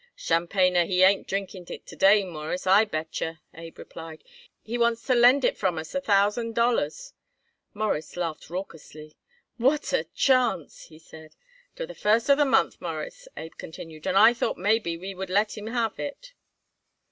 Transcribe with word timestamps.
"Tchampanyer 0.17 0.83
he 0.87 1.03
ain't 1.03 1.27
drinking 1.27 1.67
it 1.69 1.85
to 1.85 1.95
day, 1.95 2.23
Mawruss, 2.23 2.65
I 2.65 2.85
bet 2.85 3.21
yer," 3.21 3.37
Abe 3.53 3.77
replied. 3.77 4.23
"He 4.59 4.75
wants 4.75 5.05
to 5.05 5.13
lend 5.13 5.45
it 5.45 5.59
from 5.59 5.77
us 5.77 5.93
a 5.93 6.01
thousand 6.01 6.55
dollars." 6.55 7.13
Morris 7.75 8.17
laughed 8.17 8.49
raucously. 8.49 9.15
"What 9.57 9.93
a 9.93 10.05
chance!" 10.05 10.85
he 10.85 10.97
said. 10.97 11.35
"Till 11.75 11.85
the 11.85 11.93
first 11.93 12.29
of 12.29 12.39
the 12.39 12.45
month, 12.45 12.81
Mawruss," 12.81 13.27
Abe 13.37 13.53
continued, 13.59 14.07
"and 14.07 14.17
I 14.17 14.33
thought 14.33 14.57
maybe 14.57 14.97
we 14.97 15.13
would 15.13 15.29
let 15.29 15.55
him 15.55 15.67
have 15.67 15.99
it." 15.99 16.33